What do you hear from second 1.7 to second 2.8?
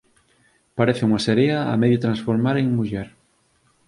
a medio transformar en